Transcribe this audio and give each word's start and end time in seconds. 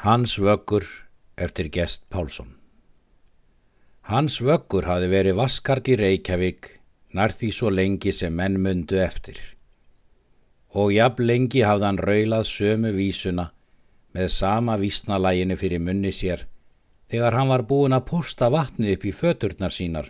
Hans 0.00 0.38
vöggur 0.38 0.84
eftir 1.36 1.66
gest 1.68 2.06
Pálsson 2.08 2.54
Hans 4.08 4.38
vöggur 4.40 4.86
hafi 4.88 5.10
verið 5.12 5.34
vaskart 5.36 5.90
í 5.92 5.96
Reykjavík 6.00 6.68
nær 7.18 7.34
því 7.36 7.50
svo 7.52 7.68
lengi 7.68 8.14
sem 8.16 8.32
menn 8.32 8.56
mundu 8.64 8.96
eftir. 8.96 9.36
Og 10.72 10.94
jafn 10.94 11.26
lengi 11.28 11.60
hafði 11.68 11.86
hann 11.88 12.00
raulað 12.00 12.48
sömu 12.48 12.94
vísuna 12.96 13.44
með 14.16 14.32
sama 14.38 14.78
vísnalæginu 14.80 15.60
fyrir 15.60 15.84
munni 15.84 16.14
sér 16.20 16.46
þegar 17.12 17.36
hann 17.36 17.52
var 17.52 17.66
búin 17.74 17.98
að 17.98 18.08
posta 18.14 18.48
vatni 18.56 18.96
upp 18.96 19.04
í 19.04 19.14
föturnar 19.20 19.76
sínar 19.76 20.08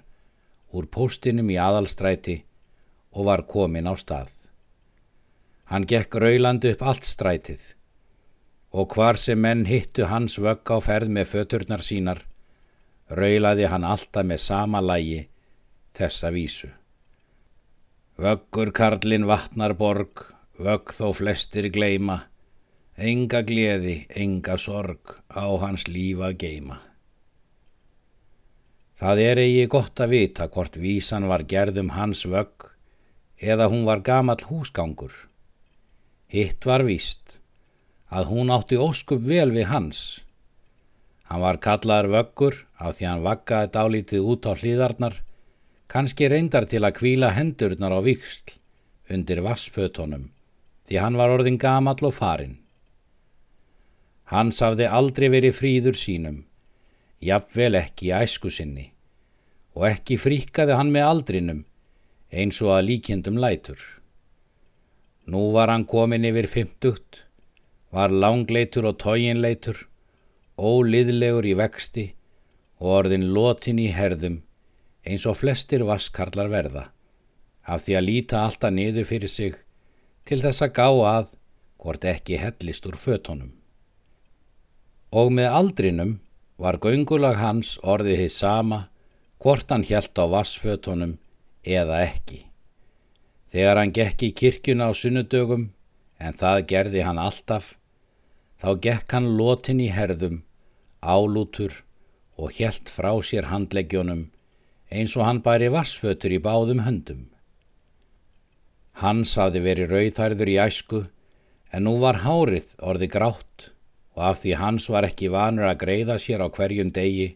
úr 0.70 0.86
postinum 0.86 1.50
í 1.50 1.58
aðalstræti 1.58 2.38
og 3.18 3.26
var 3.32 3.42
komin 3.42 3.90
á 3.90 3.98
stað. 3.98 4.30
Hann 5.66 5.82
gekk 5.82 6.14
raulandi 6.14 6.76
upp 6.76 6.86
allt 6.94 7.10
strætið 7.10 7.72
og 8.70 8.94
hvar 8.94 9.18
sem 9.18 9.40
menn 9.42 9.64
hittu 9.66 10.06
hans 10.06 10.38
vögg 10.38 10.70
á 10.70 10.78
ferð 10.84 11.10
með 11.10 11.30
föturnar 11.32 11.82
sínar, 11.82 12.20
raulaði 13.10 13.66
hann 13.70 13.86
alltaf 13.86 14.26
með 14.26 14.42
sama 14.44 14.82
lægi 14.84 15.24
þessa 15.98 16.30
vísu. 16.30 16.70
Vöggur 18.20 18.70
karlin 18.76 19.26
vatnar 19.26 19.74
borg, 19.74 20.22
vögg 20.60 20.92
þó 20.94 21.10
flestir 21.16 21.70
gleima, 21.74 22.20
enga 22.96 23.42
gleði, 23.42 24.04
enga 24.14 24.58
sorg 24.60 25.16
á 25.32 25.48
hans 25.62 25.88
lífa 25.88 26.30
geima. 26.38 26.78
Það 29.00 29.22
er 29.24 29.40
eigi 29.40 29.66
gott 29.72 30.00
að 30.04 30.12
vita 30.12 30.46
hvort 30.52 30.76
vísan 30.76 31.26
var 31.26 31.46
gerðum 31.48 31.94
hans 31.96 32.26
vögg 32.28 32.68
eða 33.40 33.70
hún 33.72 33.86
var 33.88 34.04
gamall 34.04 34.42
húsgangur. 34.50 35.14
Hitt 36.28 36.68
var 36.68 36.84
víst 36.84 37.39
að 38.10 38.30
hún 38.32 38.50
átti 38.50 38.78
óskup 38.80 39.22
vel 39.26 39.50
við 39.54 39.70
hans. 39.70 40.00
Hann 41.30 41.44
var 41.44 41.60
kallaður 41.62 42.10
vöggur 42.16 42.56
af 42.74 42.96
því 42.98 43.06
hann 43.06 43.26
vaggaði 43.26 43.70
dálítið 43.76 44.30
út 44.32 44.48
á 44.50 44.52
hlýðarnar, 44.58 45.20
kannski 45.86 46.26
reyndar 46.30 46.66
til 46.66 46.82
að 46.82 46.96
kvíla 46.98 47.30
hendurnar 47.36 47.94
á 47.94 48.00
viksl 48.02 48.56
undir 49.10 49.42
vassfötunum, 49.46 50.30
því 50.86 50.98
hann 51.02 51.18
var 51.18 51.30
orðin 51.34 51.58
gamall 51.58 52.02
og 52.06 52.14
farinn. 52.14 52.58
Hans 54.30 54.60
hafði 54.62 54.86
aldrei 54.86 55.26
verið 55.30 55.56
fríður 55.58 55.98
sínum, 55.98 56.44
jafnvel 57.22 57.74
ekki 57.78 58.10
í 58.10 58.14
æsku 58.14 58.50
sinni, 58.54 58.90
og 59.74 59.88
ekki 59.90 60.18
fríkaði 60.18 60.76
hann 60.78 60.92
með 60.94 61.08
aldrinum 61.08 61.64
eins 62.30 62.60
og 62.62 62.74
að 62.76 62.86
líkjendum 62.90 63.38
lætur. 63.42 63.80
Nú 65.30 65.50
var 65.54 65.70
hann 65.70 65.86
komin 65.86 66.26
yfir 66.26 66.46
fymtugt, 66.50 67.24
var 67.90 68.12
langleitur 68.14 68.86
og 68.90 68.98
tóginleitur, 69.02 69.76
óliðlegur 70.58 71.46
í 71.48 71.56
vexti 71.58 72.06
og 72.80 72.94
orðin 73.00 73.30
lotin 73.34 73.80
í 73.80 73.88
herðum 73.94 74.40
eins 75.06 75.26
og 75.26 75.38
flestir 75.40 75.84
vaskarlar 75.88 76.50
verða, 76.52 76.90
af 77.64 77.86
því 77.86 77.96
að 77.96 78.06
líta 78.06 78.44
alltaf 78.44 78.74
niður 78.74 79.08
fyrir 79.08 79.32
sig 79.32 79.56
til 80.28 80.40
þess 80.42 80.62
að 80.66 80.74
gá 80.76 80.88
að 80.88 81.32
hvort 81.80 82.04
ekki 82.04 82.38
hellist 82.40 82.86
úr 82.86 82.98
fötunum. 83.00 83.54
Og 85.10 85.32
með 85.32 85.56
aldrinum 85.56 86.12
var 86.60 86.78
göngulag 86.78 87.40
hans 87.40 87.78
orðið 87.82 88.24
hitt 88.24 88.36
sama 88.36 88.84
hvort 89.40 89.72
hann 89.72 89.86
hjælt 89.88 90.18
á 90.20 90.24
vassfötunum 90.28 91.16
eða 91.64 92.04
ekki. 92.04 92.44
Þegar 93.50 93.80
hann 93.80 93.94
gekk 93.96 94.22
í 94.28 94.34
kirkjuna 94.36 94.90
á 94.90 94.94
sunnudögum, 94.94 95.70
en 96.20 96.36
það 96.36 96.66
gerði 96.70 97.02
hann 97.02 97.18
alltaf, 97.18 97.74
Þá 98.60 98.70
gekk 98.84 99.14
hann 99.16 99.30
lotin 99.38 99.80
í 99.80 99.88
herðum, 99.88 100.42
álútur 101.00 101.80
og 102.36 102.52
helt 102.58 102.92
frá 102.92 103.12
sér 103.24 103.48
handleggjónum 103.48 104.26
eins 104.90 105.16
og 105.16 105.24
hann 105.24 105.40
bæri 105.44 105.70
vassfötur 105.72 106.34
í 106.36 106.42
báðum 106.44 106.82
höndum. 106.84 107.28
Hans 109.00 109.32
hafði 109.40 109.64
verið 109.64 109.94
rauðhærður 109.94 110.52
í 110.52 110.56
æsku 110.60 111.02
en 111.72 111.86
nú 111.86 111.96
var 112.02 112.20
hárið 112.26 112.74
orði 112.84 113.08
grátt 113.12 113.70
og 114.16 114.24
af 114.28 114.40
því 114.42 114.56
hans 114.60 114.88
var 114.92 115.06
ekki 115.08 115.30
vanur 115.32 115.70
að 115.70 115.80
greiða 115.84 116.18
sér 116.20 116.42
á 116.44 116.48
hverjum 116.52 116.90
degi 116.92 117.28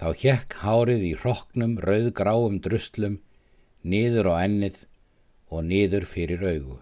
þá 0.00 0.08
hjekk 0.20 0.58
hárið 0.64 1.04
í 1.08 1.12
hrokknum 1.20 1.78
rauðgráum 1.80 2.58
druslum 2.64 3.20
niður 3.80 4.34
á 4.34 4.44
ennið 4.44 4.82
og 5.48 5.64
niður 5.70 6.04
fyrir 6.10 6.42
augu. 6.42 6.80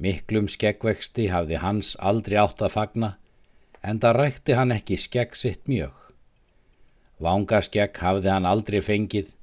Miklum 0.00 0.46
skeggvexti 0.48 1.28
hafði 1.28 1.58
hans 1.60 1.92
aldrei 2.00 2.38
átt 2.40 2.62
að 2.64 2.74
fagna 2.76 3.10
en 3.84 4.00
það 4.00 4.16
rækti 4.16 4.56
hann 4.56 4.72
ekki 4.72 4.96
skegg 5.00 5.36
sitt 5.36 5.68
mjög. 5.68 5.92
Vangaskegg 7.20 8.00
hafði 8.00 8.32
hann 8.32 8.48
aldrei 8.48 8.80
fengið 8.80 9.34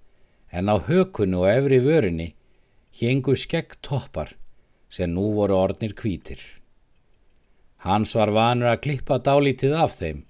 en 0.50 0.72
á 0.74 0.76
hökunnu 0.82 1.44
og 1.44 1.52
efri 1.52 1.80
vörinni 1.86 2.32
hengu 3.00 3.36
skegg 3.38 3.78
toppar 3.86 4.34
sem 4.90 5.14
nú 5.14 5.30
voru 5.36 5.58
ornir 5.60 5.94
kvítir. 5.94 6.42
Hans 7.86 8.16
var 8.18 8.34
vanur 8.34 8.72
að 8.72 8.82
klippa 8.88 9.20
dálítið 9.22 9.76
af 9.78 9.94
þeim 10.00 10.24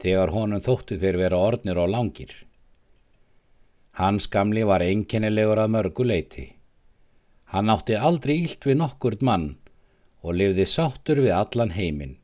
þegar 0.00 0.32
honum 0.32 0.64
þóttu 0.64 0.96
þeir 0.96 1.18
vera 1.20 1.40
ornir 1.50 1.80
og 1.82 1.90
langir. 1.92 2.32
Hans 3.98 4.28
gamli 4.30 4.62
var 4.64 4.80
einkennilegur 4.86 5.60
að 5.60 5.74
mörgu 5.74 6.06
leiti. 6.06 6.46
Hann 7.48 7.72
átti 7.72 7.96
aldrei 7.96 8.42
ílt 8.44 8.66
við 8.68 8.80
nokkurt 8.82 9.22
mann 9.24 9.54
og 10.20 10.36
lifði 10.36 10.66
sáttur 10.68 11.22
við 11.24 11.32
allan 11.32 11.72
heiminn. 11.72 12.16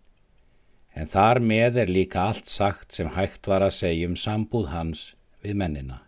En 0.95 1.09
þar 1.11 1.41
með 1.41 1.79
er 1.85 1.93
líka 1.93 2.27
allt 2.29 2.51
sagt 2.51 2.93
sem 2.93 3.09
hægt 3.17 3.49
var 3.51 3.65
að 3.65 3.79
segja 3.79 4.09
um 4.11 4.17
sambúð 4.21 4.69
hans 4.71 5.05
við 5.43 5.57
mennina. 5.63 6.03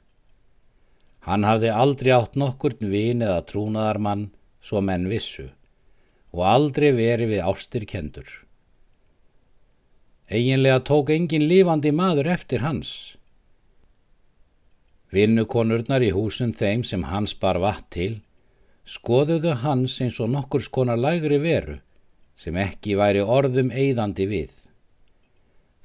Hann 1.27 1.47
hafði 1.49 1.73
aldrei 1.75 2.13
átt 2.15 2.37
nokkurt 2.39 2.85
vin 2.85 3.25
eða 3.25 3.47
trúnaðar 3.49 3.99
mann 3.99 4.29
svo 4.63 4.83
menn 4.85 5.09
vissu 5.11 5.49
og 6.37 6.45
aldrei 6.45 6.91
verið 6.93 7.33
við 7.33 7.47
ástir 7.49 7.87
kendur. 7.89 8.29
Eginlega 10.29 10.83
tók 10.85 11.11
engin 11.15 11.47
lífandi 11.49 11.93
maður 11.95 12.29
eftir 12.35 12.61
hans. 12.67 13.17
Vinnukonurnar 15.15 16.05
í 16.05 16.13
húsum 16.13 16.53
þeim 16.53 16.83
sem 16.85 17.07
hans 17.09 17.33
bar 17.41 17.63
vatt 17.63 17.89
til 17.95 18.21
skoðuðu 18.87 19.57
hans 19.65 19.99
eins 20.01 20.21
og 20.23 20.31
nokkur 20.31 20.63
skonar 20.63 21.01
lægri 21.01 21.41
veru 21.43 21.81
sem 22.39 22.57
ekki 22.61 22.95
væri 23.01 23.23
orðum 23.25 23.73
eigðandi 23.73 24.27
við. 24.31 24.55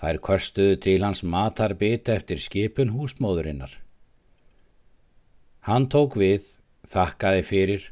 Þær 0.02 0.18
kostuðu 0.26 0.78
til 0.86 1.00
hans 1.06 1.24
matarbita 1.24 2.14
eftir 2.18 2.42
skipun 2.42 2.94
húsmóðurinnar. 2.94 3.74
Hann 5.66 5.88
tók 5.94 6.18
við, 6.18 6.46
þakkaði 6.90 7.44
fyrir 7.46 7.84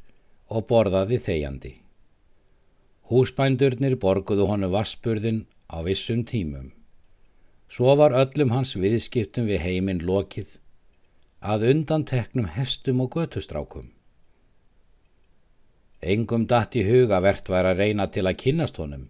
og 0.49 0.65
borðaði 0.69 1.19
þegjandi. 1.25 1.73
Húsbændurnir 3.09 3.95
borguðu 4.01 4.47
honu 4.49 4.69
vassburðin 4.73 5.45
á 5.69 5.81
vissum 5.85 6.25
tímum. 6.25 6.73
Svo 7.69 7.93
var 7.97 8.13
öllum 8.17 8.51
hans 8.53 8.73
viðskiptum 8.77 9.45
við 9.49 9.61
heiminn 9.65 10.01
lokið 10.05 10.57
að 11.39 11.69
undan 11.71 12.05
teknum 12.09 12.49
hestum 12.57 13.01
og 13.05 13.13
götustrákum. 13.13 13.93
Engum 16.01 16.45
datt 16.47 16.77
í 16.79 16.85
hugavert 16.87 17.49
var 17.51 17.67
að 17.67 17.81
reyna 17.83 18.07
til 18.07 18.23
að 18.27 18.39
kynast 18.39 18.77
honum. 18.79 19.09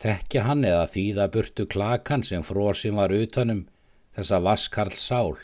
Þekkja 0.00 0.42
hann 0.48 0.64
eða 0.64 0.88
þýða 0.90 1.26
burtu 1.30 1.66
klakan 1.70 2.24
sem 2.26 2.42
frósim 2.42 2.98
var 2.98 3.14
utanum 3.14 3.66
þessa 4.16 4.40
vaskarl 4.42 4.96
sál, 4.96 5.36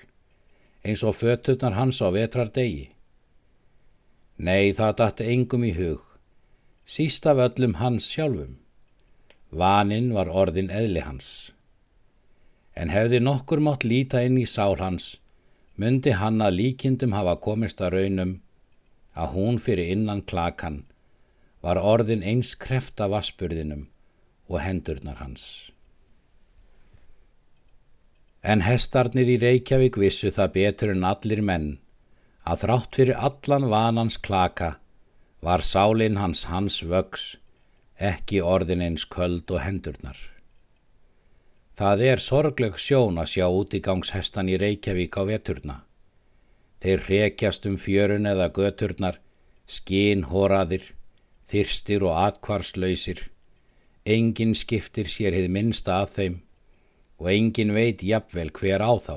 eins 0.83 1.05
og 1.07 1.15
fötutnar 1.21 1.77
hans 1.77 2.01
á 2.03 2.11
vetrardegi. 2.11 2.91
Nei, 4.37 4.73
það 4.73 4.97
datt 5.01 5.21
engum 5.23 5.65
í 5.65 5.73
hug, 5.77 6.03
síst 6.85 7.29
af 7.31 7.39
öllum 7.47 7.77
hans 7.79 8.09
sjálfum. 8.11 8.57
Vaninn 9.51 10.11
var 10.17 10.29
orðin 10.29 10.73
eðli 10.75 11.05
hans. 11.07 11.53
En 12.75 12.91
hefði 12.91 13.23
nokkur 13.23 13.63
mátt 13.63 13.87
líta 13.87 14.25
inn 14.27 14.37
í 14.41 14.49
sál 14.51 14.77
hans, 14.83 15.15
myndi 15.77 16.17
hann 16.19 16.43
að 16.43 16.59
líkindum 16.59 17.15
hafa 17.17 17.37
komist 17.41 17.81
að 17.81 17.95
raunum 17.97 18.35
að 19.17 19.33
hún 19.37 19.59
fyrir 19.63 19.93
innan 19.97 20.23
klakan 20.31 20.83
var 21.65 21.81
orðin 21.81 22.23
eins 22.23 22.53
krefta 22.55 23.09
vassburðinum 23.11 23.87
og 24.47 24.61
hendurnar 24.63 25.19
hans. 25.23 25.47
En 28.47 28.63
hestarnir 28.63 29.27
í 29.33 29.41
Reykjavík 29.43 29.97
vissu 29.99 30.31
það 30.31 30.53
betur 30.59 30.93
en 30.93 31.09
allir 31.09 31.43
menn 31.43 31.71
að 32.47 32.63
þrátt 32.63 33.01
fyrir 33.01 33.25
allan 33.29 33.67
vanans 33.73 34.21
klaka 34.23 34.77
var 35.43 35.65
sálinn 35.67 36.21
hans 36.21 36.45
hans 36.51 36.79
vögs 36.87 37.27
ekki 37.99 38.43
orðin 38.45 38.85
eins 38.85 39.07
köld 39.09 39.51
og 39.51 39.65
hendurnar. 39.65 40.19
Það 41.77 42.03
er 42.11 42.23
sorgleg 42.23 42.79
sjón 42.81 43.19
að 43.21 43.33
sjá 43.35 43.47
útigangshestan 43.53 44.49
í 44.49 44.57
Reykjavík 44.61 45.17
á 45.19 45.23
veturna. 45.29 45.77
Þeir 46.83 47.07
hrekjast 47.07 47.67
um 47.67 47.79
fjörun 47.81 48.29
eða 48.29 48.51
göturnar, 48.53 49.21
skín 49.67 50.27
horaðir, 50.33 50.93
þyrstir 51.49 52.05
og 52.05 52.19
atkvarslausir, 52.27 53.25
Engin 54.07 54.53
skiptir 54.55 55.09
sér 55.11 55.35
hið 55.35 55.49
minnsta 55.51 55.97
að 56.05 56.11
þeim 56.17 56.35
og 57.19 57.29
engin 57.33 57.73
veit 57.75 58.05
jafnvel 58.07 58.53
hver 58.55 58.85
á 58.85 58.93
þá. 59.03 59.17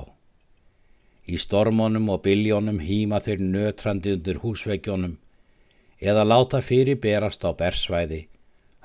Í 1.30 1.38
stormónum 1.38 2.08
og 2.10 2.24
byljónum 2.24 2.80
hýma 2.82 3.20
þeir 3.22 3.44
nötrandi 3.52 4.16
undir 4.16 4.40
húsveggjónum 4.42 5.14
eða 6.00 6.24
láta 6.26 6.58
fyrir 6.64 6.98
berast 6.98 7.46
á 7.46 7.54
bersvæði, 7.54 8.24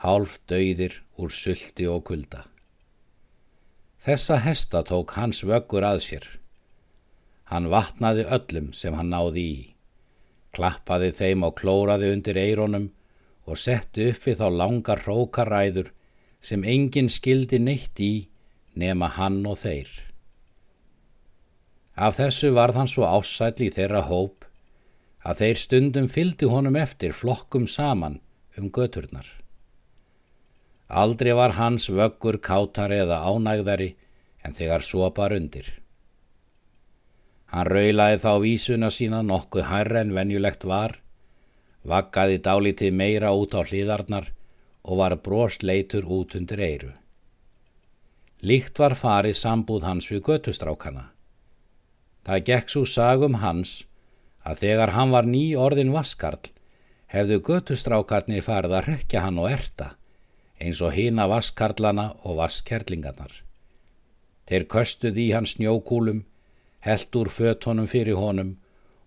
hálf 0.03 0.37
döyðir 0.45 0.99
úr 1.17 1.33
sulti 1.33 1.87
og 1.89 2.03
kulda. 2.11 2.43
Þessa 3.97 4.37
hesta 4.45 4.83
tók 4.85 5.15
hans 5.17 5.41
vöggur 5.41 5.87
að 5.89 6.03
sér. 6.05 6.25
Hann 7.51 7.69
vatnaði 7.69 8.25
öllum 8.37 8.71
sem 8.73 8.95
hann 8.97 9.11
náði 9.13 9.43
í, 9.45 9.57
klappaði 10.55 11.11
þeim 11.13 11.45
og 11.45 11.57
klóraði 11.59 12.09
undir 12.15 12.39
eironum 12.41 12.89
og 13.45 13.59
setti 13.61 14.09
uppi 14.09 14.33
þá 14.39 14.47
langar 14.49 15.03
hrókaræður 15.05 15.91
sem 16.41 16.65
enginn 16.65 17.11
skildi 17.13 17.59
neitt 17.61 18.01
í 18.01 18.27
nema 18.73 19.11
hann 19.17 19.43
og 19.45 19.59
þeir. 19.61 19.89
Af 21.95 22.17
þessu 22.17 22.51
varð 22.57 22.81
hann 22.81 22.91
svo 22.91 23.05
ásæll 23.07 23.61
í 23.67 23.71
þeirra 23.71 24.01
hóp 24.09 24.43
að 25.25 25.41
þeir 25.41 25.61
stundum 25.61 26.09
fyldi 26.11 26.49
honum 26.51 26.75
eftir 26.81 27.15
flokkum 27.15 27.69
saman 27.71 28.19
um 28.59 28.67
göturnar. 28.69 29.25
Aldrei 30.89 31.33
var 31.33 31.55
hans 31.57 31.87
vöggur 31.89 32.37
kátari 32.37 32.99
eða 33.01 33.23
ánægðari 33.25 33.95
en 34.45 34.53
þegar 34.53 34.85
svo 34.85 35.09
bar 35.09 35.33
undir. 35.33 35.65
Hann 37.55 37.69
raulaði 37.71 38.19
þá 38.19 38.31
vísuna 38.43 38.91
sína 38.91 39.21
nokkuð 39.23 39.69
hærra 39.69 40.03
en 40.03 40.13
venjulegt 40.15 40.67
var 40.67 40.97
vakkaði 41.85 42.41
dálítið 42.43 42.93
meira 42.99 43.31
út 43.37 43.55
á 43.55 43.61
hliðarnar 43.61 44.31
og 44.85 44.99
var 45.01 45.15
brostleitur 45.25 46.05
út 46.09 46.35
undir 46.37 46.61
eiru. 46.61 46.91
Líkt 48.41 48.81
var 48.81 48.97
farið 48.97 49.37
sambúð 49.39 49.85
hans 49.87 50.09
við 50.11 50.23
götustrákana. 50.29 51.05
Það 52.25 52.43
gekk 52.49 52.73
svo 52.73 52.83
sagum 52.89 53.39
hans 53.41 53.85
að 54.43 54.65
þegar 54.65 54.93
hann 54.97 55.13
var 55.13 55.29
ný 55.29 55.45
orðin 55.57 55.93
vaskarl 55.93 56.51
hefðu 57.13 57.39
götustrákarnir 57.49 58.45
farið 58.45 58.77
að 58.79 58.87
rekja 58.89 59.23
hann 59.25 59.39
og 59.41 59.49
erta 59.53 59.93
eins 60.61 60.81
og 60.81 60.93
hýna 60.95 61.27
vaskarlana 61.29 62.11
og 62.23 62.39
vaskerlingarnar. 62.39 63.31
Þeir 64.45 64.65
köstuð 64.69 65.17
í 65.21 65.31
hans 65.33 65.55
snjókúlum, 65.57 66.23
held 66.85 67.17
úr 67.17 67.31
fötónum 67.33 67.89
fyrir 67.89 68.19
honum 68.21 68.55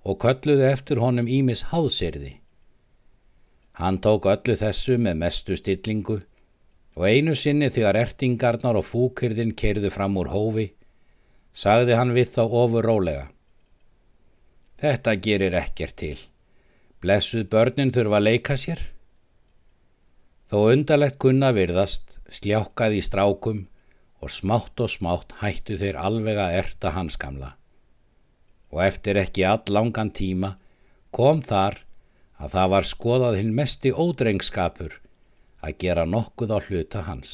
og 0.02 0.18
kölluðu 0.24 0.66
eftir 0.66 0.98
honum 1.02 1.28
ímis 1.30 1.68
háðsirði. 1.70 2.34
Hann 3.78 4.00
tók 4.02 4.26
öllu 4.26 4.56
þessu 4.58 4.96
með 4.98 5.20
mestu 5.22 5.56
stillingu 5.58 6.18
og 6.98 7.04
einu 7.06 7.36
sinni 7.38 7.68
þegar 7.70 8.00
ertingarnar 8.00 8.80
og 8.80 8.86
fúkyrðin 8.88 9.54
kerðu 9.54 9.92
fram 9.94 10.18
úr 10.18 10.32
hófi, 10.32 10.72
sagði 11.54 11.94
hann 11.94 12.14
við 12.16 12.32
þá 12.34 12.42
ofur 12.46 12.88
rólega. 12.90 13.28
Þetta 14.82 15.14
gerir 15.22 15.54
ekkert 15.58 15.96
til. 16.02 16.18
Blessuð 16.98 17.46
börnin 17.52 17.94
þurfa 17.94 18.18
að 18.18 18.26
leika 18.26 18.56
sér. 18.58 18.82
Þó 20.50 20.72
undarlegt 20.72 21.18
kunna 21.22 21.52
virðast, 21.54 22.18
sljákkaði 22.34 22.98
í 22.98 23.06
strákum 23.06 23.66
og 24.18 24.34
smátt 24.34 24.82
og 24.82 24.90
smátt 24.90 25.36
hættu 25.38 25.78
þeir 25.78 25.98
alveg 26.02 26.42
að 26.42 26.58
erta 26.64 26.94
hans 26.96 27.18
gamla. 27.20 27.54
Og 28.72 28.82
eftir 28.84 29.16
ekki 29.16 29.46
all 29.48 29.72
langan 29.72 30.10
tíma 30.12 30.56
kom 31.14 31.40
þar 31.42 31.80
að 32.38 32.54
það 32.54 32.72
var 32.74 32.88
skoðað 32.88 33.38
hinn 33.40 33.54
mesti 33.56 33.92
ódrengskapur 33.92 34.98
að 35.64 35.78
gera 35.82 36.04
nokkuð 36.06 36.52
á 36.54 36.58
hluta 36.66 37.04
hans. 37.06 37.32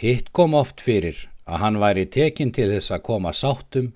Hitt 0.00 0.32
kom 0.32 0.56
oft 0.58 0.80
fyrir 0.82 1.28
að 1.44 1.60
hann 1.62 1.78
væri 1.78 2.06
tekinn 2.10 2.52
til 2.56 2.70
þess 2.72 2.94
að 2.96 3.04
koma 3.10 3.32
sáttum 3.36 3.92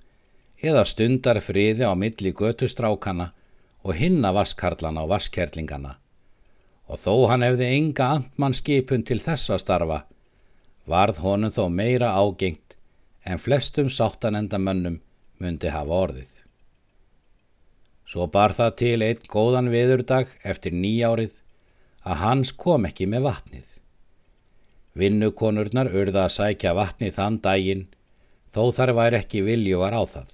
eða 0.61 0.85
stundar 0.87 1.41
friði 1.43 1.87
á 1.87 1.93
milli 1.95 2.31
götustrákana 2.35 3.31
og 3.83 3.95
hinna 3.95 4.31
vaskarlana 4.35 5.03
og 5.03 5.11
vaskerlingana 5.15 5.97
og 6.89 6.97
þó 6.97 7.13
hann 7.31 7.45
hefði 7.45 7.67
enga 7.75 8.07
amtmannskipun 8.15 9.05
til 9.07 9.19
þessa 9.23 9.59
starfa 9.61 9.99
varð 10.89 11.21
honum 11.23 11.53
þó 11.53 11.67
meira 11.69 12.15
ágengt 12.17 12.75
en 13.25 13.41
flestum 13.41 13.91
sáttanendamönnum 13.93 14.99
myndi 15.39 15.71
hafa 15.73 16.01
orðið. 16.05 16.31
Svo 18.09 18.25
bar 18.33 18.55
það 18.57 18.71
til 18.81 18.97
einn 19.05 19.27
góðan 19.29 19.69
viðurdag 19.69 20.31
eftir 20.51 20.73
nýjárið 20.73 21.35
að 22.09 22.21
hans 22.23 22.51
kom 22.63 22.87
ekki 22.89 23.05
með 23.11 23.27
vatnið. 23.27 23.67
Vinnukonurnar 24.99 25.91
urða 25.93 26.25
að 26.25 26.35
sækja 26.35 26.73
vatnið 26.77 27.15
þann 27.19 27.37
daginn 27.45 27.85
þó 28.49 28.63
þar 28.75 28.95
væri 28.97 29.19
ekki 29.21 29.43
viljugar 29.45 29.93
á 29.93 30.03
það. 30.09 30.33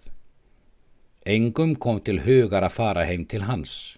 Engum 1.36 1.76
kom 1.76 2.00
til 2.06 2.22
hugar 2.24 2.64
að 2.64 2.78
fara 2.78 3.06
heim 3.10 3.26
til 3.28 3.44
hans. 3.50 3.98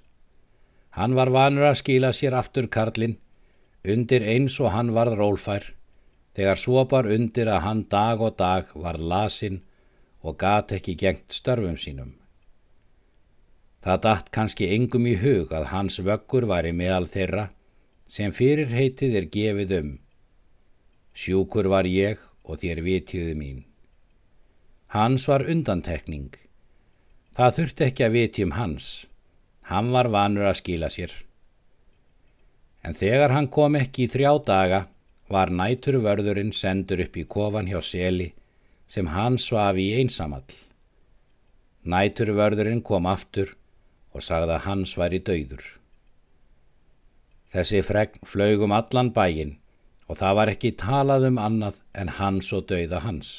Hann 0.98 1.13
var 1.13 1.30
vanur 1.30 1.68
að 1.69 1.81
skila 1.83 2.10
sér 2.15 2.33
aftur 2.33 2.65
karlinn, 2.74 3.18
undir 3.86 4.24
eins 4.25 4.57
og 4.63 4.71
hann 4.74 4.94
varð 4.95 5.19
rólfær, 5.19 5.68
þegar 6.33 6.57
svo 6.57 6.86
bar 6.89 7.06
undir 7.06 7.51
að 7.51 7.65
hann 7.68 7.83
dag 7.92 8.24
og 8.24 8.38
dag 8.39 8.71
var 8.74 8.98
lasinn 8.98 9.62
og 10.27 10.38
gat 10.41 10.74
ekki 10.75 10.97
gengt 11.00 11.31
störfum 11.31 11.77
sínum. 11.79 12.15
Það 13.83 14.01
datt 14.03 14.31
kannski 14.35 14.68
engum 14.75 15.06
í 15.07 15.15
hug 15.21 15.53
að 15.56 15.69
hans 15.71 16.01
vöggur 16.03 16.47
var 16.50 16.68
í 16.68 16.74
meðal 16.75 17.06
þeirra 17.07 17.45
sem 18.07 18.33
fyrir 18.35 18.74
heitið 18.74 19.15
er 19.21 19.27
gefið 19.31 19.74
um. 19.77 19.94
Sjúkur 21.18 21.69
var 21.71 21.88
ég 21.88 22.19
og 22.44 22.59
þér 22.63 22.83
vitjuðu 22.83 23.35
mín. 23.39 23.62
Hans 24.91 25.27
var 25.31 25.45
undantekning. 25.47 26.33
Það 27.35 27.56
þurfti 27.59 27.88
ekki 27.88 28.06
að 28.06 28.15
vitjum 28.18 28.53
hans. 28.57 28.89
Hann 29.71 29.91
var 29.95 30.09
vanur 30.12 30.47
að 30.50 30.59
skila 30.62 30.89
sér. 30.91 31.13
En 32.83 32.95
þegar 32.95 33.33
hann 33.35 33.50
kom 33.51 33.75
ekki 33.79 34.06
í 34.07 34.12
þrjá 34.12 34.31
daga 34.47 34.81
var 35.31 35.51
næturvörðurinn 35.51 36.53
sendur 36.56 37.03
upp 37.03 37.18
í 37.19 37.25
kofan 37.27 37.68
hjá 37.68 37.81
seli 37.83 38.31
sem 38.88 39.12
hann 39.13 39.38
svaf 39.42 39.78
í 39.80 39.89
einsamall. 40.00 40.48
Næturvörðurinn 41.88 42.84
kom 42.84 43.07
aftur 43.07 43.54
og 44.16 44.24
sagði 44.25 44.56
að 44.57 44.66
hans 44.68 44.95
væri 45.00 45.19
dauður. 45.24 45.66
Þessi 47.54 47.84
fregn 47.86 48.24
flögum 48.28 48.74
allan 48.75 49.13
bæin 49.16 49.56
og 50.07 50.19
það 50.19 50.39
var 50.39 50.51
ekki 50.54 50.74
talað 50.80 51.28
um 51.30 51.39
annað 51.39 51.79
en 51.96 52.12
hans 52.20 52.50
og 52.56 52.67
dauða 52.72 53.03
hans. 53.06 53.32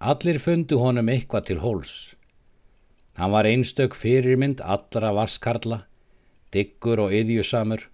Allir 0.00 0.40
fundu 0.42 0.78
honum 0.80 1.10
eitthvað 1.12 1.50
til 1.50 1.62
hóls. 1.62 1.94
Hann 3.18 3.34
var 3.34 3.46
einstök 3.46 3.94
fyrirmynd 3.98 4.62
allra 4.64 5.10
vaskarla, 5.12 5.82
diggur 6.54 7.02
og 7.04 7.14
yðjusamur 7.14 7.84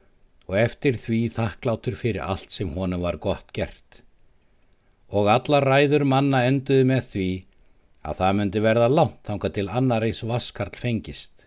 og 0.47 0.59
eftir 0.61 0.97
því 1.01 1.21
þakklátur 1.35 1.97
fyrir 1.99 2.23
allt 2.23 2.55
sem 2.55 2.71
honum 2.77 3.03
var 3.03 3.19
gott 3.19 3.51
gert. 3.57 4.06
Og 5.15 5.29
alla 5.31 5.61
ræður 5.63 6.05
manna 6.09 6.43
enduðu 6.49 6.87
með 6.89 7.09
því 7.13 7.29
að 8.07 8.19
það 8.21 8.37
myndi 8.39 8.63
verða 8.63 8.89
langt 8.91 9.21
þanga 9.27 9.51
til 9.55 9.67
annar 9.69 10.07
eins 10.07 10.23
vaskarl 10.27 10.79
fengist. 10.79 11.47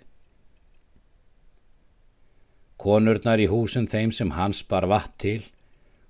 Konurnar 2.80 3.42
í 3.44 3.50
húsum 3.51 3.88
þeim 3.92 4.13
sem 4.16 4.32
hans 4.38 4.63
bar 4.63 4.88
vatt 4.88 5.18
til 5.20 5.42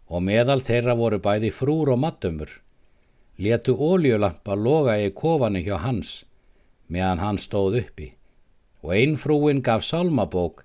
og 0.10 0.22
meðal 0.26 0.62
þeirra 0.62 0.96
voru 0.98 1.20
bæði 1.22 1.50
frúr 1.54 1.94
og 1.94 2.02
mattumur, 2.02 2.50
letu 3.38 3.74
óljulampa 3.78 4.58
loga 4.58 4.98
í 5.02 5.10
kofanu 5.14 5.62
hjá 5.66 5.78
hans 5.82 6.24
meðan 6.90 7.22
hann 7.24 7.42
stóð 7.42 7.82
uppi 7.84 8.14
og 8.82 8.96
einn 8.96 9.18
frúin 9.22 9.62
gaf 9.66 9.86
salmabók 9.86 10.64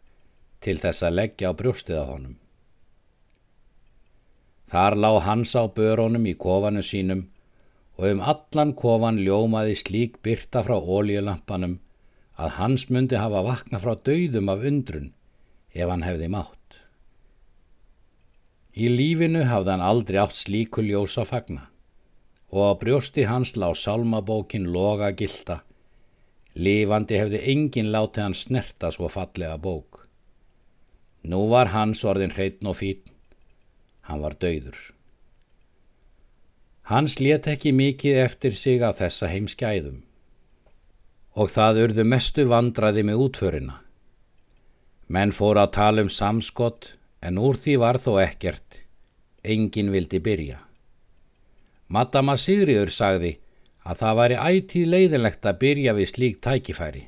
til 0.64 0.78
þess 0.80 1.04
að 1.04 1.16
leggja 1.20 1.52
á 1.52 1.58
brjóstið 1.58 2.00
á 2.00 2.04
honum. 2.08 2.36
Þar 4.74 4.96
lág 4.98 5.20
hans 5.22 5.52
á 5.54 5.70
börónum 5.70 6.24
í 6.26 6.32
kofanu 6.34 6.80
sínum 6.82 7.20
og 7.94 8.08
um 8.08 8.22
allan 8.32 8.72
kofan 8.74 9.20
ljómaði 9.22 9.76
slík 9.78 10.16
byrta 10.26 10.64
frá 10.66 10.74
óljulampanum 10.74 11.76
að 12.34 12.56
hans 12.56 12.88
myndi 12.90 13.20
hafa 13.22 13.44
vakna 13.46 13.78
frá 13.84 13.94
dauðum 14.08 14.50
af 14.50 14.66
undrun 14.70 15.12
ef 15.70 15.92
hann 15.92 16.02
hefði 16.02 16.32
mátt. 16.34 16.80
Í 18.74 18.90
lífinu 18.90 19.44
hafði 19.46 19.74
hann 19.76 19.86
aldrei 19.92 20.18
átt 20.24 20.40
slíku 20.40 20.82
ljósa 20.82 21.22
fagna 21.30 21.68
og 22.50 22.66
á 22.66 22.72
brjósti 22.82 23.28
hans 23.30 23.54
lág 23.54 23.78
salmabókin 23.78 24.66
loga 24.74 25.14
gilda. 25.14 25.60
Lífandi 26.58 27.22
hefði 27.22 27.46
engin 27.54 27.94
látið 27.94 28.26
hann 28.26 28.38
snerta 28.42 28.90
svo 28.90 29.06
fallega 29.06 29.54
bók. 29.54 30.08
Nú 31.30 31.46
var 31.54 31.70
hans 31.78 32.02
orðin 32.02 32.34
hreitn 32.34 32.74
og 32.74 32.82
fín. 32.82 33.13
Hann 34.08 34.20
var 34.24 34.36
dauður. 34.40 34.76
Hans 36.90 37.16
let 37.20 37.48
ekki 37.48 37.72
mikið 37.72 38.18
eftir 38.24 38.56
sig 38.56 38.82
á 38.84 38.92
þessa 38.92 39.30
heimskæðum 39.32 40.02
og 41.34 41.48
það 41.50 41.80
urðu 41.82 42.04
mestu 42.06 42.44
vandraði 42.46 43.02
með 43.02 43.22
útförina. 43.24 43.80
Menn 45.08 45.32
fóru 45.34 45.64
að 45.64 45.72
tala 45.74 46.04
um 46.04 46.12
samskott 46.12 46.92
En 47.24 47.40
úr 47.40 47.56
því 47.56 47.78
var 47.80 47.96
þó 47.96 48.18
ekkert, 48.20 48.82
engin 49.40 49.88
vildi 49.94 50.20
byrja. 50.20 50.58
Madama 51.88 52.34
Sigriður 52.36 52.92
sagði 52.92 53.30
að 53.84 54.00
það 54.02 54.18
væri 54.18 54.40
ætíð 54.50 54.90
leiðilegt 54.92 55.48
að 55.48 55.60
byrja 55.62 55.94
við 55.96 56.10
slík 56.10 56.42
tækifæri. 56.44 57.06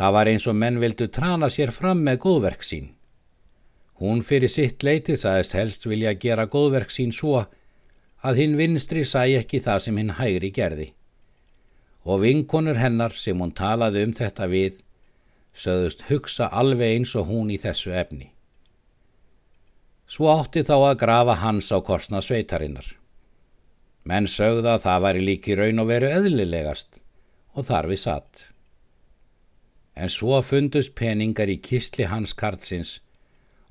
Það 0.00 0.14
var 0.16 0.30
eins 0.32 0.46
og 0.48 0.56
menn 0.56 0.80
vildu 0.80 1.10
trana 1.12 1.50
sér 1.52 1.72
fram 1.76 2.00
með 2.06 2.22
góðverk 2.24 2.64
sín. 2.64 2.88
Hún 4.00 4.22
fyrir 4.24 4.48
sitt 4.48 4.80
leiti 4.86 5.16
sagðist 5.20 5.54
helst 5.58 5.84
vilja 5.84 6.14
gera 6.16 6.46
góðverk 6.48 6.92
sín 6.92 7.12
svo 7.12 7.42
að 8.24 8.38
hinn 8.40 8.56
vinstri 8.56 9.04
sæ 9.04 9.26
ekki 9.36 9.60
það 9.60 9.82
sem 9.84 9.98
hinn 10.00 10.14
hægri 10.16 10.50
gerði. 10.56 10.86
Og 12.08 12.22
vinkonur 12.22 12.80
hennar 12.80 13.12
sem 13.12 13.36
hún 13.36 13.52
talaði 13.52 14.06
um 14.06 14.14
þetta 14.16 14.48
við 14.48 14.78
sögðust 15.52 16.06
hugsa 16.08 16.48
alveg 16.48 16.96
eins 16.96 17.12
og 17.20 17.28
hún 17.28 17.50
í 17.52 17.58
þessu 17.60 17.92
efni. 17.92 18.30
Svo 20.08 20.30
átti 20.32 20.64
þá 20.66 20.74
að 20.78 20.96
grafa 21.04 21.36
hans 21.42 21.68
á 21.68 21.78
korsna 21.84 22.22
sveitarinnar. 22.24 22.86
Menn 24.08 24.26
sögða 24.26 24.78
að 24.78 24.86
það 24.86 25.04
væri 25.04 25.26
líki 25.26 25.58
raun 25.58 25.84
og 25.84 25.90
veru 25.92 26.08
eðlilegast 26.08 27.02
og 27.52 27.68
þar 27.68 27.90
við 27.92 28.02
satt. 28.06 28.46
En 29.94 30.08
svo 30.08 30.40
fundust 30.40 30.96
peningar 30.96 31.52
í 31.52 31.60
kistli 31.60 32.08
hans 32.08 32.32
kartsins 32.32 32.96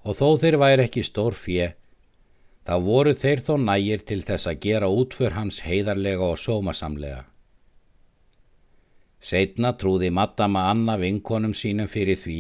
og 0.04 0.16
þó 0.16 0.28
þeir 0.42 0.58
væri 0.62 0.86
ekki 0.88 1.04
stór 1.04 1.36
fjö, 1.36 1.72
þá 2.68 2.76
voru 2.86 3.16
þeir 3.18 3.44
þó 3.46 3.54
nægir 3.64 4.06
til 4.06 4.22
þess 4.24 4.48
að 4.50 4.62
gera 4.66 4.90
útför 4.94 5.36
hans 5.36 5.62
heiðarlega 5.66 6.32
og 6.32 6.40
sómasamlega. 6.40 7.26
Seitna 9.20 9.74
trúði 9.76 10.10
Madama 10.16 10.70
Anna 10.72 10.96
vinkonum 11.00 11.54
sínum 11.54 11.90
fyrir 11.92 12.20
því 12.20 12.40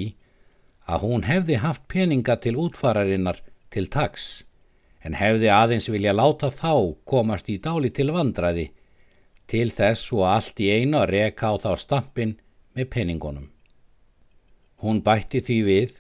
að 0.88 1.04
hún 1.06 1.26
hefði 1.28 1.60
haft 1.60 1.88
peninga 1.92 2.38
til 2.40 2.56
útfararinnar 2.56 3.42
til 3.74 3.90
taks 3.92 4.30
en 5.04 5.16
hefði 5.20 5.50
aðeins 5.52 5.90
vilja 5.92 6.14
láta 6.16 6.50
þá 6.52 6.96
komast 7.08 7.50
í 7.52 7.60
dáli 7.60 7.92
til 7.96 8.10
vandraði 8.16 8.70
til 9.50 9.70
þess 9.74 10.12
og 10.16 10.26
allt 10.30 10.60
í 10.64 10.70
einu 10.72 11.00
að 11.02 11.12
reka 11.16 11.52
á 11.52 11.54
þá 11.58 11.72
stampin 11.82 12.36
með 12.78 12.90
peningunum. 12.96 13.48
Hún 14.80 15.02
bætti 15.04 15.42
því 15.44 15.60
við 15.68 15.96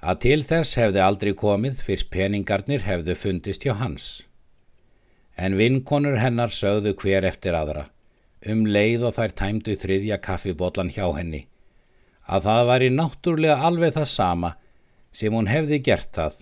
að 0.00 0.20
til 0.24 0.40
þess 0.48 0.78
hefði 0.80 1.00
aldrei 1.04 1.32
komið 1.36 1.80
fyrst 1.84 2.10
peningarnir 2.12 2.84
hefðu 2.86 3.16
fundist 3.16 3.64
hjá 3.66 3.74
hans. 3.76 4.26
En 5.36 5.56
vinkonur 5.60 6.18
hennar 6.20 6.52
sögðu 6.52 6.94
hver 6.96 7.26
eftir 7.28 7.56
aðra 7.56 7.88
um 8.48 8.64
leið 8.64 9.02
og 9.04 9.16
þær 9.18 9.34
tæmdu 9.36 9.74
þriðja 9.76 10.16
kaffibotlan 10.24 10.92
hjá 10.94 11.04
henni, 11.12 11.42
að 12.24 12.46
það 12.46 12.62
væri 12.70 12.88
náttúrlega 12.94 13.66
alveg 13.68 13.92
það 13.98 14.08
sama 14.08 14.54
sem 15.12 15.34
hún 15.36 15.50
hefði 15.50 15.80
gert 15.84 16.08
það 16.16 16.38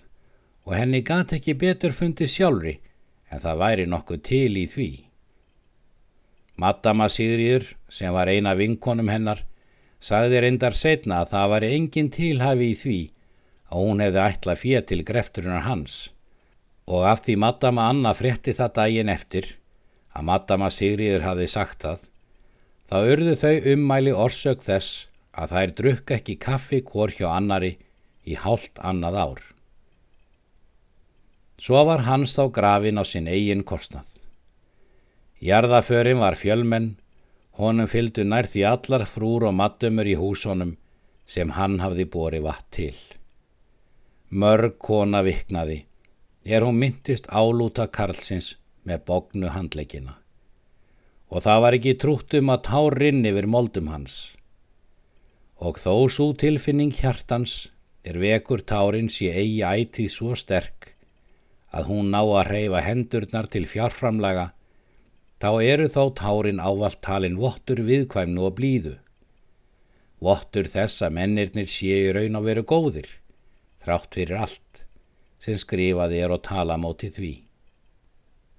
og 0.63 0.75
henni 0.77 1.01
gæti 1.03 1.39
ekki 1.39 1.57
betur 1.59 1.95
fundið 1.97 2.31
sjálfri 2.31 2.75
en 3.29 3.43
það 3.43 3.61
væri 3.63 3.85
nokkuð 3.89 4.23
til 4.29 4.55
í 4.57 4.65
því. 4.69 4.89
Madama 6.59 7.07
Sigriður, 7.11 7.65
sem 7.91 8.13
var 8.15 8.31
eina 8.31 8.55
vinkonum 8.55 9.11
hennar, 9.11 9.43
sagði 9.99 10.41
reyndar 10.43 10.75
setna 10.75 11.21
að 11.23 11.31
það 11.33 11.51
væri 11.53 11.69
engin 11.75 12.11
tilhafi 12.15 12.71
í 12.71 12.79
því 12.79 12.99
að 13.69 13.83
hún 13.85 14.01
hefði 14.03 14.23
ætlað 14.25 14.61
fér 14.63 14.87
til 14.89 15.03
grefturinnar 15.05 15.67
hans 15.67 15.99
og 16.89 17.05
af 17.05 17.21
því 17.25 17.35
Madama 17.43 17.89
Anna 17.91 18.15
frétti 18.17 18.55
það 18.57 18.75
daginn 18.79 19.11
eftir 19.13 19.51
að 20.17 20.25
Madama 20.31 20.69
Sigriður 20.73 21.25
hafi 21.27 21.45
sagt 21.47 21.85
það, 21.85 21.99
þá 22.89 22.97
urðu 23.13 23.35
þau 23.37 23.67
ummæli 23.73 24.15
orsök 24.25 24.63
þess 24.65 25.05
að 25.37 25.53
þær 25.53 25.73
drukka 25.81 26.17
ekki 26.17 26.35
kaffi 26.41 26.81
hvort 26.87 27.19
hjá 27.19 27.29
annari 27.29 27.75
í 28.25 28.37
hálft 28.41 28.81
annað 28.81 29.19
ár. 29.21 29.43
Svo 31.59 31.83
var 31.85 32.07
hans 32.07 32.33
þá 32.33 32.43
grafin 32.55 32.99
á 32.99 33.03
sinn 33.05 33.29
eigin 33.29 33.65
kostnað. 33.67 34.07
Jarðaförin 35.43 36.19
var 36.19 36.35
fjölmenn, 36.39 36.95
honum 37.59 37.87
fylgdu 37.87 38.25
nær 38.25 38.47
því 38.49 38.65
allar 38.71 39.05
frúr 39.07 39.45
og 39.51 39.55
maddumur 39.55 40.07
í 40.07 40.17
húsonum 40.19 40.75
sem 41.29 41.53
hann 41.55 41.79
hafði 41.83 42.07
bori 42.09 42.41
vatt 42.43 42.65
til. 42.73 42.95
Mörg 44.29 44.75
kona 44.77 45.23
viknaði, 45.25 45.87
er 46.45 46.61
hún 46.61 46.75
myndist 46.77 47.25
álúta 47.33 47.87
Karlsins 47.89 48.51
með 48.85 48.99
bognu 49.07 49.49
handleikina. 49.49 50.19
Og 51.33 51.41
það 51.41 51.61
var 51.63 51.77
ekki 51.77 51.93
trútt 51.97 52.35
um 52.37 52.51
að 52.53 52.59
tár 52.67 52.97
rinn 53.01 53.25
yfir 53.25 53.47
moldum 53.49 53.87
hans. 53.89 54.35
Og 55.57 55.81
þó 55.81 56.05
svo 56.13 56.27
tilfinning 56.37 56.93
hjartans 56.93 57.71
er 58.05 58.19
vekur 58.21 58.61
tárins 58.61 59.17
í 59.25 59.31
eigi 59.33 59.63
ætið 59.65 60.13
svo 60.13 60.37
sterk 60.37 60.91
að 61.73 61.89
hún 61.89 62.11
ná 62.13 62.21
að 62.21 62.51
reyfa 62.51 62.83
hendurnar 62.85 63.49
til 63.49 63.65
fjárframlaga, 63.69 64.51
þá 65.41 65.49
eru 65.57 65.87
þó 65.89 66.03
tárin 66.21 66.61
ávalt 66.61 67.01
talin 67.01 67.39
vottur 67.41 67.81
viðkvæmnu 67.81 68.45
og 68.45 68.53
blíðu. 68.61 68.93
Vottur 70.21 70.69
þess 70.69 71.01
að 71.01 71.17
mennirnir 71.17 71.69
séu 71.69 72.13
raun 72.13 72.37
að 72.37 72.47
veru 72.51 72.65
góðir, 72.73 73.09
þrátt 73.83 74.15
fyrir 74.15 74.41
allt, 74.43 74.83
sem 75.39 75.57
skrifaði 75.59 76.19
er 76.23 76.33
og 76.35 76.43
tala 76.47 76.77
móti 76.77 77.09
því. 77.13 77.33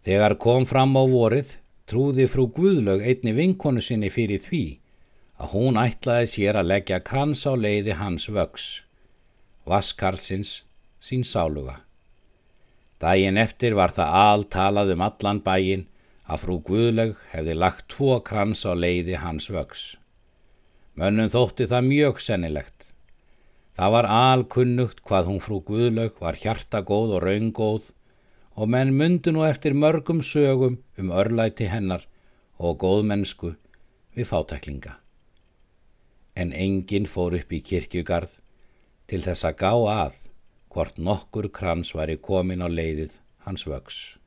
Þegar 0.05 0.39
kom 0.41 0.65
fram 0.69 0.97
á 0.97 1.05
vorið 1.05 1.57
trúði 1.91 2.27
frú 2.31 2.47
Guðlaug 2.57 3.03
einni 3.05 3.35
vinkonu 3.37 3.83
sinni 3.85 4.09
fyrir 4.13 4.41
því 4.41 4.65
að 5.41 5.53
hún 5.55 5.79
ætlaði 5.81 6.31
sér 6.35 6.61
að 6.61 6.71
leggja 6.73 7.01
krans 7.05 7.45
á 7.49 7.53
leiði 7.57 7.97
hans 7.99 8.29
vöks, 8.33 8.67
Vaskarlsins 9.69 10.61
sín 11.01 11.25
sáluga. 11.25 11.81
Dægin 13.01 13.41
eftir 13.41 13.77
var 13.77 13.93
það 13.97 14.17
all 14.25 14.45
talað 14.53 14.93
um 14.95 15.05
allan 15.05 15.41
bæin 15.45 15.87
að 16.29 16.43
frú 16.45 16.59
Guðlaug 16.69 17.17
hefði 17.33 17.57
lagt 17.57 17.89
tvo 17.93 18.19
krans 18.25 18.67
á 18.69 18.73
leiði 18.77 19.17
hans 19.21 19.49
vöks. 19.53 19.97
Mönnum 21.01 21.31
þótti 21.33 21.67
það 21.71 21.89
mjög 21.89 22.21
sennilegt. 22.21 22.90
Það 23.81 23.93
var 23.95 24.07
alkunnugt 24.13 24.99
hvað 25.09 25.29
hún 25.31 25.39
frú 25.41 25.59
Guðlaug 25.65 26.19
var 26.21 26.37
hjartagóð 26.37 27.15
og 27.17 27.23
raungóð 27.25 27.87
og 28.61 28.69
menn 28.69 28.91
myndu 28.93 29.33
nú 29.33 29.47
eftir 29.47 29.73
mörgum 29.73 30.21
sögum 30.21 30.77
um 31.01 31.13
örlæti 31.17 31.71
hennar 31.73 32.05
og 32.61 32.77
góðmennsku 32.83 33.55
við 34.13 34.29
fátæklinga. 34.29 34.99
En 36.37 36.53
enginn 36.53 37.09
fór 37.09 37.39
upp 37.41 37.57
í 37.57 37.63
kirkjugarð 37.65 38.37
til 39.09 39.25
þess 39.25 39.49
að 39.49 39.59
gá 39.65 39.73
að 39.73 40.23
hvort 40.69 41.01
nokkur 41.01 41.49
krans 41.49 41.97
væri 41.97 42.21
komin 42.21 42.61
á 42.61 42.69
leiðið 42.69 43.17
hans 43.49 43.65
vöks. 43.65 44.20